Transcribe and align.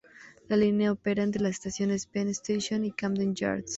La 0.47 0.57
línea 0.57 0.91
opera 0.91 1.21
entre 1.21 1.43
las 1.43 1.51
estaciones 1.51 2.07
Penn 2.07 2.29
Station 2.29 2.85
y 2.85 2.91
Camden 2.91 3.35
Yards. 3.35 3.69